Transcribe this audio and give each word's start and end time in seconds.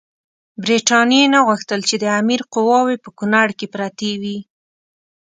برټانیې 0.63 1.23
نه 1.33 1.39
غوښتل 1.47 1.79
چې 1.89 1.95
د 1.99 2.05
امیر 2.19 2.41
قواوې 2.53 2.97
په 3.03 3.09
کونړ 3.17 3.47
کې 3.57 3.67
پرتې 3.73 4.11
وي. 4.21 4.37